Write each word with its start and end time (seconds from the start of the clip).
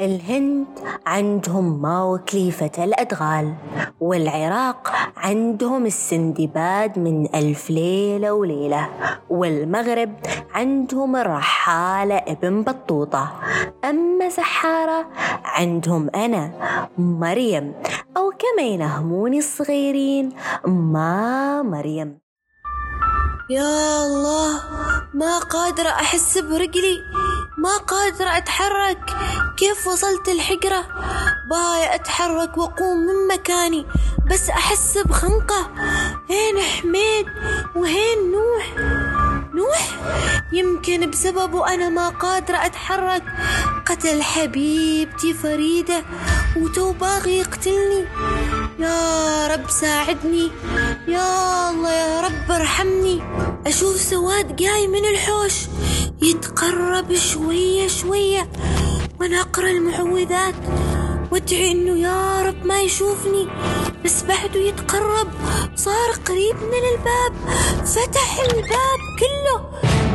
الهند 0.00 0.66
عندهم 1.06 1.82
موكليفة 1.82 2.84
الأدغال 2.84 3.54
والعراق 4.00 4.92
عندهم 5.16 5.86
السندباد 5.86 6.98
من 6.98 7.34
ألف 7.34 7.70
ليلة 7.70 8.32
وليلة 8.32 8.88
والمغرب 9.30 10.12
عندهم 10.54 11.16
الرحالة 11.16 12.16
ابن 12.16 12.62
بطوطة. 12.62 13.32
أما 13.84 14.28
سحارة 14.28 15.06
عندهم 15.44 16.10
أنا 16.14 16.52
مريم 16.98 17.72
أو 18.16 18.30
كما 18.30 18.62
ينهموني 18.62 19.38
الصغيرين 19.38 20.32
ما 20.66 21.62
مريم. 21.62 22.18
يا 23.50 24.06
الله 24.06 24.60
ما 25.14 25.38
قادرة 25.38 25.88
أحس 25.88 26.38
برجلي. 26.38 27.29
ما 27.60 27.76
قادرة 27.76 28.36
أتحرك. 28.36 28.98
كيف 29.56 29.86
وصلت 29.86 30.28
الحجرة؟ 30.28 30.86
باي 31.50 31.94
أتحرك 31.94 32.58
وأقوم 32.58 32.96
من 32.98 33.34
مكاني 33.34 33.86
بس 34.30 34.50
أحس 34.50 34.98
بخنقة. 34.98 35.70
هين 36.30 36.60
حميد 36.60 37.26
وهين 37.76 38.32
نوح؟ 38.32 38.74
نوح؟ 39.54 39.98
يمكن 40.52 41.10
بسببه 41.10 41.74
أنا 41.74 41.88
ما 41.88 42.08
قادرة 42.08 42.56
أتحرك. 42.56 43.22
قتل 43.86 44.22
حبيبتي 44.22 45.34
فريدة 45.34 46.04
وتو 46.56 46.92
باغي 46.92 47.38
يقتلني. 47.38 48.04
يا 48.78 49.46
رب 49.46 49.70
ساعدني. 49.70 50.50
يا 51.08 51.70
الله 51.70 51.92
يا 51.92 52.20
رب 52.20 52.50
ارحمني. 52.50 53.22
أشوف 53.66 53.96
سواد 53.96 54.56
جاي 54.56 54.88
من 54.88 55.04
الحوش. 55.04 55.54
يتقرب 56.22 57.14
شوية 57.14 57.88
شوية. 57.88 58.48
وأنا 59.20 59.40
أقرأ 59.40 59.70
المعوذات 59.70 60.54
وأدعي 61.32 61.72
إنه 61.72 61.98
يا 61.98 62.42
رب 62.42 62.66
ما 62.66 62.80
يشوفني. 62.80 63.48
بس 64.04 64.22
بعده 64.22 64.60
يتقرب. 64.60 65.28
صار 65.76 66.10
قريب 66.28 66.56
من 66.56 66.84
الباب. 66.92 67.32
فتح 67.86 68.40
الباب 68.40 69.00
كله. 69.20 69.70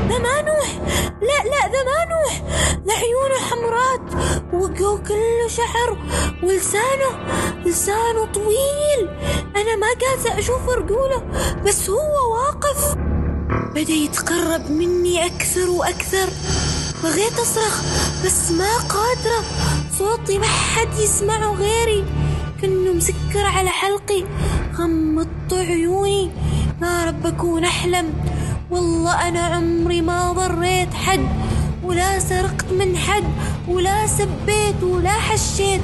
ذا 0.09 0.17
ما 0.17 0.41
نوح. 0.41 0.69
لا 1.21 1.49
لا 1.49 1.71
ذا 1.71 1.83
ما 1.83 2.05
نوح. 2.09 2.41
ذا 2.87 2.93
عيونه 2.93 3.39
حمرات. 3.49 4.35
وجهه 4.53 4.97
كله 4.97 5.47
شعر 5.47 5.97
ولسانه 6.43 7.11
لسانه 7.65 8.25
طويل. 8.25 9.09
أنا 9.55 9.75
ما 9.75 9.87
قادرة 9.87 10.39
أشوف 10.39 10.69
رجوله. 10.69 11.23
بس 11.65 11.89
هو 11.89 12.33
واقف. 12.33 12.95
بدأ 13.49 13.93
يتقرب 13.93 14.71
مني 14.71 15.25
أكثر 15.25 15.69
وأكثر. 15.69 16.29
بغيت 17.03 17.39
أصرخ 17.39 17.81
بس 18.25 18.51
ما 18.51 18.77
قادرة. 18.77 19.43
صوتي 19.99 20.39
ما 20.39 20.45
حد 20.45 20.99
يسمعه 20.99 21.53
غيري. 21.53 22.03
كأنه 22.61 22.93
مسكر 22.93 23.45
على 23.45 23.69
حلقي. 23.69 24.23
غمضت 24.75 25.53
عيوني. 25.53 26.31
يا 26.81 27.05
رب 27.05 27.25
أكون 27.25 27.65
أحلم. 27.65 28.13
والله 28.71 29.27
أنا 29.27 29.41
عمري 29.41 30.01
ما 30.01 30.31
ضريت 30.31 30.93
حد. 30.93 31.27
ولا 31.83 32.19
سرقت 32.19 32.71
من 32.71 32.97
حد. 32.97 33.23
ولا 33.67 34.07
سبيت 34.07 34.83
ولا 34.83 35.13
حشيت. 35.13 35.81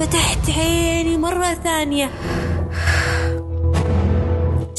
فتحت 0.00 0.50
عيني 0.50 1.16
مرة 1.16 1.54
ثانية. 1.64 2.10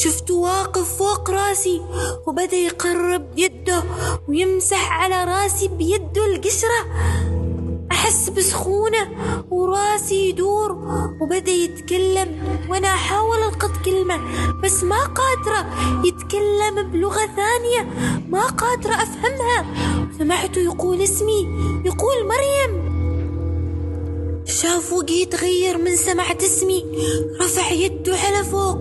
شفته 0.03 0.33
واقف 0.33 0.97
فوق 0.97 1.29
راسي 1.29 1.81
وبدأ 2.27 2.57
يقرب 2.57 3.39
يده 3.39 3.83
ويمسح 4.27 4.91
على 4.91 5.23
راسي 5.23 5.67
بيده 5.67 6.25
القشرة 6.25 6.79
أحس 7.91 8.29
بسخونة 8.29 9.09
وراسي 9.49 10.29
يدور 10.29 10.71
وبدأ 11.21 11.51
يتكلم 11.51 12.43
وأنا 12.69 12.87
أحاول 12.87 13.37
ألقط 13.37 13.71
كلمة 13.85 14.19
بس 14.63 14.83
ما 14.83 14.99
قادرة. 15.05 15.65
يتكلم 16.05 16.91
بلغة 16.91 17.25
ثانية 17.35 17.89
ما 18.29 18.45
قادرة 18.47 18.93
أفهمها. 18.93 19.65
سمعته 20.17 20.59
يقول 20.61 21.01
اسمي 21.01 21.47
يقول 21.85 22.27
مريم. 22.27 22.90
شاف 24.51 24.93
وجهي 24.93 25.21
يتغير 25.21 25.77
من 25.77 25.95
سمعت 25.95 26.43
اسمي. 26.43 26.85
رفع 27.41 27.71
يده 27.71 28.15
على 28.15 28.43
فوق 28.43 28.77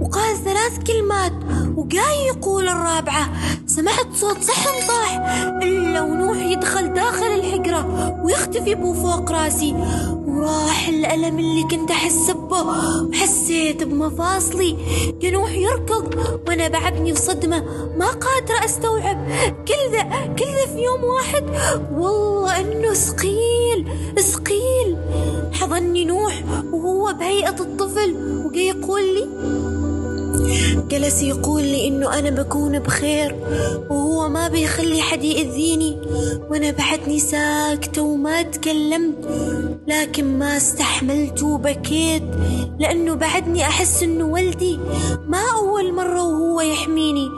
وقال 0.00 0.36
ثلاث 0.44 0.78
كلمات 0.86 1.32
وجاي 1.76 2.26
يقول 2.26 2.68
الرابعة. 2.68 3.32
سمعت 3.66 4.06
صوت 4.14 4.42
صحن 4.42 4.88
طاح. 4.88 5.16
إلا 5.62 6.00
ونوح 6.00 6.36
يدخل 6.36 6.94
داخل 6.94 7.26
الحجرة 7.26 8.16
ويختفي 8.24 8.74
بو 8.74 8.94
فوق 8.94 9.32
راسي. 9.32 9.74
وراح 10.26 10.88
الألم 10.88 11.38
اللي 11.38 11.62
كنت 11.70 11.90
أحس 11.90 12.30
به 12.30 12.66
وحسيت 13.02 13.82
بمفاصلي. 13.82 14.76
يا 15.22 15.30
نوح 15.30 15.50
يركض 15.50 16.14
وأنا 16.48 16.68
بعدني 16.68 17.12
بصدمة. 17.12 17.64
ما 17.98 18.06
قادرة 18.06 18.64
أستوعب. 18.64 19.28
كل 19.90 19.96
ذا 19.96 20.26
كل 20.38 20.44
ذا 20.44 20.66
في 20.74 20.82
يوم 20.82 21.04
واحد. 21.04 21.44
والله 21.94 22.60
إنه 22.60 22.94
ثقيل 22.94 23.88
ثقيل 24.18 24.96
حضني 25.52 26.04
نوح 26.04 26.42
وهو 26.72 27.12
بهيئة 27.12 27.60
الطفل 27.60 28.14
لي 28.52 28.72
جلس 30.90 31.22
يقول 31.22 31.62
لي 31.62 31.88
إنه 31.88 32.18
أنا 32.18 32.30
بكون 32.30 32.78
بخير 32.78 33.36
وهو 33.90 34.28
ما 34.28 34.48
بيخلي 34.48 35.02
حد 35.02 35.24
يأذيني. 35.24 35.98
وأنا 36.50 36.70
بعدني 36.70 37.18
ساكتة 37.18 38.02
وما 38.02 38.42
تكلمت 38.42 39.28
لكن 39.86 40.38
ما 40.38 40.56
استحملت 40.56 41.42
وبكيت 41.42 42.22
لأنه 42.78 43.14
بعدني 43.14 43.62
أحس 43.62 44.02
إنه 44.02 44.24
ولدي 44.24 44.78
ما 45.28 45.38
أول 45.58 45.94
مرة 45.94 46.22
وهو 46.22 46.60
يحميني. 46.60 47.28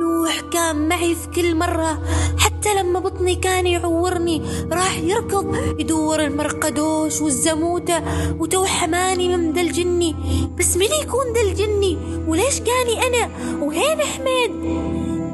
نوح 0.00 0.40
كان 0.52 0.88
معي 0.88 1.14
في 1.14 1.28
كل 1.28 1.54
مرة 1.54 2.02
حتى 2.38 2.74
لما 2.74 3.00
بطني 3.00 3.34
كان 3.34 3.66
يعورني 3.66 4.42
راح 4.72 4.98
يركض 4.98 5.56
يدور 5.80 6.24
المرقدوش 6.24 7.20
والزموتة 7.20 8.02
وتو 8.40 8.64
حماني 8.64 9.36
من 9.36 9.52
ذا 9.52 9.60
الجني. 9.60 10.16
بس 10.58 10.76
من 10.76 10.86
يكون 11.02 11.26
ذا 11.34 11.40
الجني؟ 11.50 11.85
وليش 12.28 12.60
جاني 12.60 13.06
أنا 13.06 13.30
وهين 13.62 14.00
حميد 14.00 14.52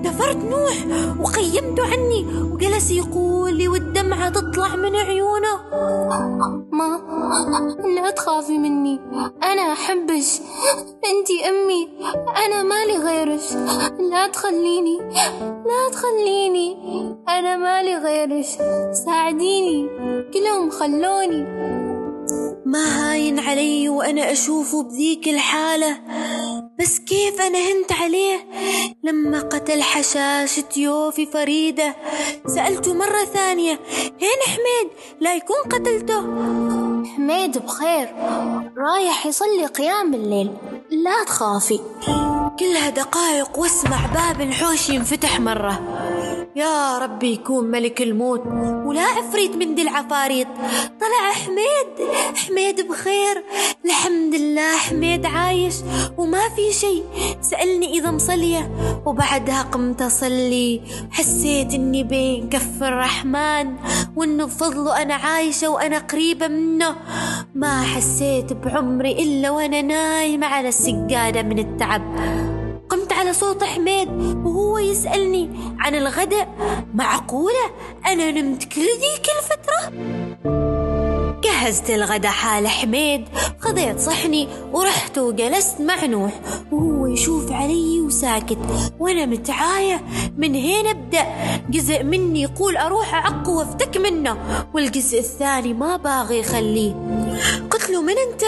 دفرت 0.03 0.37
نوح 0.37 0.77
وقيمته 1.21 1.83
عني 1.93 2.27
وجلس 2.53 2.91
يقول 2.91 3.55
لي 3.55 3.69
والدمعة 3.69 4.29
تطلع 4.29 4.77
من 4.77 4.97
عيونه. 4.97 5.57
ما 6.73 7.01
لا 7.85 8.11
تخافي 8.11 8.59
مني. 8.59 9.01
أنا 9.43 9.73
أحبش. 9.73 10.41
أنتي 11.11 11.49
أمي. 11.49 11.89
أنا 12.47 12.63
مالي 12.63 12.97
غيرك 12.97 13.41
لا 14.11 14.27
تخليني. 14.27 14.99
لا 15.67 15.91
تخليني. 15.93 16.77
أنا 17.29 17.57
مالي 17.57 17.97
غيرك 17.97 18.47
ساعديني. 18.93 19.89
كلهم 20.35 20.71
خلوني. 20.71 21.47
ما 22.73 23.13
هاين 23.13 23.39
علي 23.39 23.89
وأنا 23.89 24.33
أشوفه 24.33 24.83
بذيك 24.83 25.29
الحالة. 25.29 26.01
بس 26.81 26.99
كيف 26.99 27.41
أنا 27.41 27.59
هنت 27.59 27.93
عليه؟ 27.93 28.47
لما 29.05 29.41
قتل 29.41 29.83
حشاشة 29.83 30.65
يوفي 30.77 31.27
فريدة 31.27 31.97
سألته 32.47 32.95
مرة 32.95 33.25
ثانية 33.25 33.81
هين 33.99 34.41
حميد؟ 34.47 34.91
لا 35.21 35.35
يكون 35.35 35.57
قتلته. 35.71 36.21
حميد 37.17 37.59
بخير 37.59 38.15
رايح 38.79 39.27
يصلي 39.27 39.67
قيام 39.67 40.15
الليل. 40.15 40.51
لا 40.91 41.25
تخافي. 41.27 41.81
كلها 42.59 42.91
دقايق 42.91 43.59
واسمع 43.59 44.07
باب 44.07 44.41
الحوش 44.41 44.91
ينفتح 44.91 45.41
مرة. 45.41 45.81
يا 46.57 46.99
ربي 46.99 47.33
يكون 47.33 47.65
ملك 47.65 48.03
الموت 48.03 48.47
ولا 48.87 49.01
عفريت 49.01 49.57
من 49.57 49.75
دي 49.75 49.83
العفاريت. 49.83 50.49
طلع 51.01 51.33
حميد 51.33 52.09
حميد 52.37 52.89
بخير. 52.89 53.45
الحمد 53.85 54.35
لله 54.35 54.77
حميد 54.77 55.27
عايش 55.27 55.75
وما 56.19 56.49
في 56.49 56.73
شيء. 56.73 57.05
سألني 57.41 57.99
إذا 57.99 58.11
مصلية 58.11 58.71
وبعدها 59.07 59.63
قمت 59.63 60.03
أصلي. 60.03 60.81
حسيت 61.11 61.75
إني 61.75 62.03
بين 62.05 62.49
كف 62.49 62.83
الرحمن 62.83 63.77
وإنه 64.17 64.45
بفضله 64.45 65.03
أنا 65.03 65.15
عايشة 65.15 65.69
وأنا 65.69 65.99
قريبة 65.99 66.49
منه. 66.49 66.97
ما 67.55 67.83
حسيت 67.83 68.53
بعمري 68.53 69.13
إلا 69.13 69.51
وأنا 69.51 69.83
نايمة 69.83 70.47
على 70.47 70.69
السجادة 70.69 71.43
من 71.43 71.59
التعب. 71.59 72.03
على 73.23 73.33
صوت 73.33 73.65
حميد 73.65 74.09
وهو 74.45 74.79
يسألني 74.79 75.51
عن 75.79 75.95
الغداء. 75.95 76.49
معقولة 76.95 77.71
أنا 78.07 78.31
نمت 78.31 78.65
كل 78.65 78.81
ذيك 78.81 79.27
الفترة؟ 79.39 79.93
جهزت 81.45 81.91
الغدا 81.91 82.29
حال 82.29 82.69
حميد 82.69 83.25
خذيت 83.61 84.01
صحني 84.01 84.49
ورحت 84.73 85.19
وجلست 85.19 85.81
مع 85.81 86.05
نوح 86.05 86.33
وهو 86.73 87.07
يشوف 87.07 87.53
علي 87.53 88.01
وساكت. 88.01 88.59
وأنا 88.99 89.27
متعاية 89.27 90.05
من 90.37 90.55
هنا 90.55 90.91
أبدأ. 90.91 91.27
جزء 91.71 92.03
مني 92.03 92.43
يقول 92.43 92.77
أروح 92.77 93.15
أعق 93.15 93.49
وأفتك 93.49 93.97
منه 93.97 94.37
والجزء 94.75 95.19
الثاني 95.19 95.75
ما 95.75 95.97
باغي 95.97 96.39
يخليه. 96.39 96.93
قلت 97.71 97.91
له 97.91 98.03
من 98.03 98.15
أنت 98.31 98.43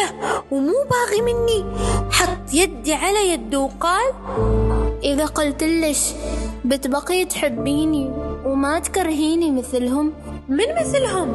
ومو 0.51 0.75
باغي 0.91 1.23
مني. 1.23 1.65
حط 2.13 2.34
يدي 2.55 2.95
على 2.95 3.31
يده 3.31 3.59
وقال 3.59 4.13
إذا 5.05 5.27
قلت 5.27 5.65
لش 5.65 6.13
بتبقي 6.65 7.25
تحبيني 7.25 8.11
وما 8.45 8.79
تكرهيني 8.79 9.51
مثلهم؟ 9.51 10.13
من 10.49 10.65
مثلهم؟ 10.81 11.33